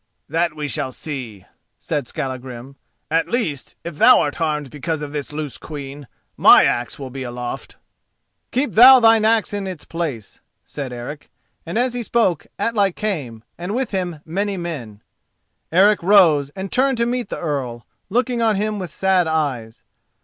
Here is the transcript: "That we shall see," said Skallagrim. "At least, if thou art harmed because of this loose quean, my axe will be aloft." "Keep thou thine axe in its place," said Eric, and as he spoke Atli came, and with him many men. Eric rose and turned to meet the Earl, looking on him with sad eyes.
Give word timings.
"That 0.27 0.55
we 0.55 0.67
shall 0.67 0.91
see," 0.91 1.45
said 1.79 2.07
Skallagrim. 2.07 2.75
"At 3.11 3.29
least, 3.29 3.75
if 3.83 3.97
thou 3.99 4.19
art 4.21 4.37
harmed 4.37 4.71
because 4.71 5.03
of 5.03 5.11
this 5.11 5.31
loose 5.31 5.59
quean, 5.59 6.07
my 6.35 6.63
axe 6.63 6.97
will 6.97 7.11
be 7.11 7.21
aloft." 7.21 7.77
"Keep 8.49 8.73
thou 8.73 8.99
thine 8.99 9.25
axe 9.25 9.53
in 9.53 9.67
its 9.67 9.85
place," 9.85 10.39
said 10.65 10.91
Eric, 10.91 11.29
and 11.67 11.77
as 11.77 11.93
he 11.93 12.01
spoke 12.01 12.47
Atli 12.57 12.91
came, 12.93 13.43
and 13.59 13.75
with 13.75 13.91
him 13.91 14.21
many 14.25 14.57
men. 14.57 15.03
Eric 15.71 16.01
rose 16.01 16.49
and 16.55 16.71
turned 16.71 16.97
to 16.97 17.05
meet 17.05 17.29
the 17.29 17.37
Earl, 17.37 17.85
looking 18.09 18.41
on 18.41 18.55
him 18.55 18.79
with 18.79 18.91
sad 18.91 19.27
eyes. 19.27 19.83